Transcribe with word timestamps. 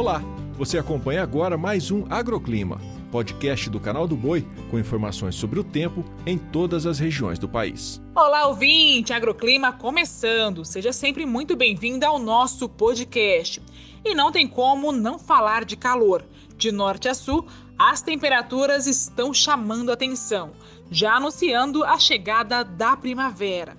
Olá, 0.00 0.22
você 0.54 0.78
acompanha 0.78 1.22
agora 1.22 1.58
mais 1.58 1.90
um 1.90 2.06
Agroclima, 2.08 2.80
podcast 3.12 3.68
do 3.68 3.78
canal 3.78 4.08
do 4.08 4.16
Boi 4.16 4.48
com 4.70 4.78
informações 4.78 5.34
sobre 5.34 5.60
o 5.60 5.62
tempo 5.62 6.02
em 6.24 6.38
todas 6.38 6.86
as 6.86 6.98
regiões 6.98 7.38
do 7.38 7.46
país. 7.46 8.00
Olá, 8.14 8.46
ouvinte! 8.46 9.12
Agroclima 9.12 9.74
começando. 9.74 10.64
Seja 10.64 10.90
sempre 10.90 11.26
muito 11.26 11.54
bem-vindo 11.54 12.06
ao 12.06 12.18
nosso 12.18 12.66
podcast. 12.66 13.60
E 14.02 14.14
não 14.14 14.32
tem 14.32 14.48
como 14.48 14.90
não 14.90 15.18
falar 15.18 15.66
de 15.66 15.76
calor. 15.76 16.24
De 16.56 16.72
norte 16.72 17.06
a 17.06 17.12
sul, 17.12 17.46
as 17.78 18.00
temperaturas 18.00 18.86
estão 18.86 19.34
chamando 19.34 19.92
atenção, 19.92 20.52
já 20.90 21.16
anunciando 21.16 21.84
a 21.84 21.98
chegada 21.98 22.64
da 22.64 22.96
primavera. 22.96 23.76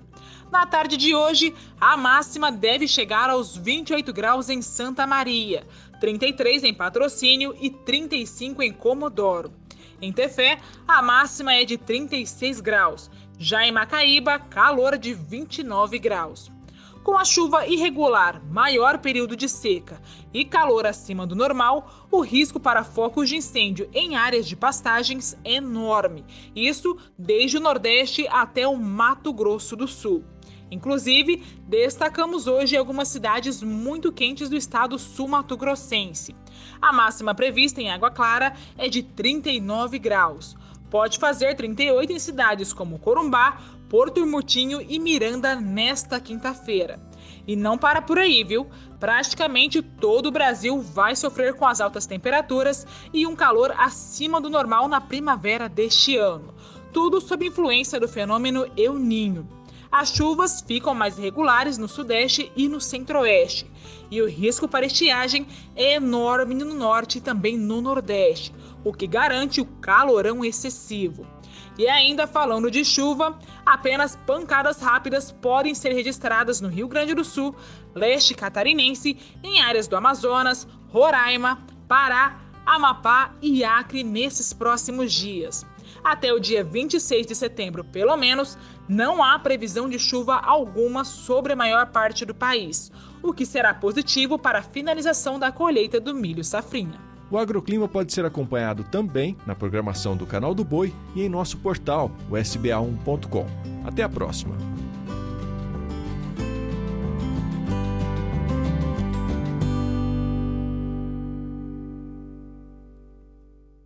Na 0.52 0.66
tarde 0.66 0.98
de 0.98 1.14
hoje, 1.14 1.54
a 1.80 1.96
máxima 1.96 2.52
deve 2.52 2.86
chegar 2.86 3.30
aos 3.30 3.56
28 3.56 4.12
graus 4.12 4.50
em 4.50 4.60
Santa 4.60 5.06
Maria, 5.06 5.66
33 5.98 6.64
em 6.64 6.74
Patrocínio 6.74 7.56
e 7.58 7.70
35 7.70 8.62
em 8.62 8.70
Comodoro. 8.70 9.50
Em 9.98 10.12
Tefé, 10.12 10.60
a 10.86 11.00
máxima 11.00 11.54
é 11.54 11.64
de 11.64 11.78
36 11.78 12.60
graus. 12.60 13.10
Já 13.38 13.66
em 13.66 13.72
Macaíba, 13.72 14.38
calor 14.38 14.98
de 14.98 15.14
29 15.14 15.98
graus. 15.98 16.52
Com 17.02 17.18
a 17.18 17.24
chuva 17.24 17.66
irregular, 17.66 18.40
maior 18.48 18.98
período 18.98 19.34
de 19.34 19.48
seca 19.48 20.00
e 20.32 20.44
calor 20.44 20.86
acima 20.86 21.26
do 21.26 21.34
normal, 21.34 22.06
o 22.12 22.20
risco 22.20 22.60
para 22.60 22.84
focos 22.84 23.28
de 23.28 23.34
incêndio 23.34 23.90
em 23.92 24.14
áreas 24.14 24.46
de 24.46 24.54
pastagens 24.54 25.36
é 25.44 25.54
enorme. 25.54 26.24
Isso 26.54 26.96
desde 27.18 27.56
o 27.56 27.60
Nordeste 27.60 28.28
até 28.28 28.68
o 28.68 28.76
Mato 28.76 29.32
Grosso 29.32 29.74
do 29.74 29.88
Sul. 29.88 30.24
Inclusive, 30.70 31.42
destacamos 31.66 32.46
hoje 32.46 32.76
algumas 32.76 33.08
cidades 33.08 33.64
muito 33.64 34.12
quentes 34.12 34.48
do 34.48 34.56
estado 34.56 34.96
sul-mato-grossense. 34.96 36.36
A 36.80 36.92
máxima 36.92 37.34
prevista 37.34 37.82
em 37.82 37.90
Água 37.90 38.12
Clara 38.12 38.54
é 38.78 38.88
de 38.88 39.02
39 39.02 39.98
graus. 39.98 40.56
Pode 40.88 41.18
fazer 41.18 41.56
38 41.56 42.12
em 42.12 42.18
cidades 42.18 42.72
como 42.72 42.98
Corumbá, 42.98 43.58
Porto 43.92 44.26
Murtinho 44.26 44.80
e 44.80 44.98
Miranda 44.98 45.54
nesta 45.54 46.18
quinta-feira. 46.18 46.98
E 47.46 47.54
não 47.54 47.76
para 47.76 48.00
por 48.00 48.18
aí, 48.18 48.42
viu? 48.42 48.66
Praticamente 48.98 49.82
todo 49.82 50.28
o 50.28 50.30
Brasil 50.30 50.80
vai 50.80 51.14
sofrer 51.14 51.52
com 51.52 51.66
as 51.66 51.78
altas 51.78 52.06
temperaturas 52.06 52.86
e 53.12 53.26
um 53.26 53.36
calor 53.36 53.74
acima 53.76 54.40
do 54.40 54.48
normal 54.48 54.88
na 54.88 54.98
primavera 54.98 55.68
deste 55.68 56.16
ano. 56.16 56.54
Tudo 56.90 57.20
sob 57.20 57.46
influência 57.46 58.00
do 58.00 58.08
fenômeno 58.08 58.66
El 58.78 58.94
Ninho. 58.94 59.46
As 59.92 60.08
chuvas 60.08 60.64
ficam 60.66 60.94
mais 60.94 61.18
irregulares 61.18 61.76
no 61.76 61.86
sudeste 61.86 62.50
e 62.56 62.66
no 62.66 62.80
centro-oeste, 62.80 63.70
e 64.10 64.22
o 64.22 64.26
risco 64.26 64.66
para 64.66 64.86
estiagem 64.86 65.46
é 65.76 65.96
enorme 65.96 66.54
no 66.54 66.74
norte 66.74 67.18
e 67.18 67.20
também 67.20 67.58
no 67.58 67.82
nordeste, 67.82 68.54
o 68.82 68.90
que 68.90 69.06
garante 69.06 69.60
o 69.60 69.66
calorão 69.66 70.42
excessivo. 70.42 71.26
E 71.78 71.86
ainda 71.88 72.26
falando 72.26 72.70
de 72.70 72.82
chuva, 72.86 73.38
apenas 73.66 74.16
pancadas 74.26 74.80
rápidas 74.80 75.30
podem 75.30 75.74
ser 75.74 75.92
registradas 75.92 76.58
no 76.58 76.68
Rio 76.68 76.88
Grande 76.88 77.12
do 77.12 77.22
Sul, 77.22 77.54
leste 77.94 78.34
catarinense, 78.34 79.18
em 79.44 79.60
áreas 79.60 79.86
do 79.88 79.96
Amazonas, 79.96 80.66
Roraima, 80.88 81.66
Pará, 81.86 82.40
Amapá 82.64 83.34
e 83.42 83.62
Acre 83.62 84.02
nesses 84.02 84.54
próximos 84.54 85.12
dias. 85.12 85.66
Até 86.02 86.32
o 86.32 86.40
dia 86.40 86.64
26 86.64 87.26
de 87.26 87.34
setembro, 87.34 87.84
pelo 87.84 88.16
menos, 88.16 88.58
não 88.88 89.22
há 89.22 89.38
previsão 89.38 89.88
de 89.88 89.98
chuva 89.98 90.36
alguma 90.36 91.04
sobre 91.04 91.52
a 91.52 91.56
maior 91.56 91.86
parte 91.86 92.24
do 92.24 92.34
país, 92.34 92.90
o 93.22 93.32
que 93.32 93.46
será 93.46 93.72
positivo 93.72 94.38
para 94.38 94.58
a 94.58 94.62
finalização 94.62 95.38
da 95.38 95.52
colheita 95.52 96.00
do 96.00 96.14
milho 96.14 96.42
safrinha. 96.42 97.00
O 97.30 97.38
agroclima 97.38 97.88
pode 97.88 98.12
ser 98.12 98.26
acompanhado 98.26 98.84
também 98.84 99.36
na 99.46 99.54
programação 99.54 100.14
do 100.14 100.26
Canal 100.26 100.54
do 100.54 100.62
Boi 100.62 100.92
e 101.14 101.22
em 101.22 101.28
nosso 101.30 101.56
portal, 101.56 102.10
o 102.30 102.34
sba1.com. 102.34 103.46
Até 103.86 104.02
a 104.02 104.08
próxima! 104.08 104.71